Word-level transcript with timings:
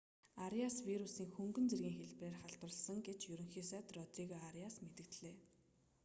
ариас 0.45 0.75
вирусийн 0.87 1.31
хөнгөн 1.37 1.65
зэргийн 1.71 1.97
хэлбэрээр 1.99 2.39
халдварласан 2.41 2.97
гэж 3.07 3.19
ерөнхий 3.33 3.65
сайд 3.71 3.87
родриго 3.97 4.37
ариас 4.49 4.75
мэдэгдлээ 4.83 5.35